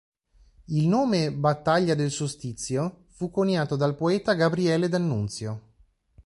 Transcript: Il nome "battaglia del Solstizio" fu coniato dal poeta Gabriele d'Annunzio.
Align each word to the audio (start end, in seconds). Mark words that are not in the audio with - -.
Il 0.69 0.87
nome 0.87 1.31
"battaglia 1.31 1.93
del 1.93 2.09
Solstizio" 2.09 3.05
fu 3.11 3.29
coniato 3.29 3.75
dal 3.75 3.95
poeta 3.95 4.33
Gabriele 4.33 4.89
d'Annunzio. 4.89 5.61